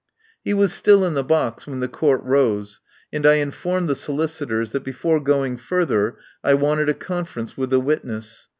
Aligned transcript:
He 0.43 0.55
was 0.55 0.73
still 0.73 1.05
in 1.05 1.13
the 1.13 1.23
box 1.23 1.67
when 1.67 1.79
the 1.79 1.87
Court 1.87 2.23
rose, 2.23 2.81
and 3.13 3.23
I 3.23 3.35
informed 3.35 3.87
the 3.87 3.93
solicitors 3.93 4.71
that 4.71 4.83
before 4.83 5.19
going 5.19 5.57
further 5.57 6.17
I 6.43 6.55
wanted 6.55 6.89
a 6.89 6.95
conference 6.95 7.55
with 7.55 7.69
the 7.69 7.79
witness. 7.79 8.47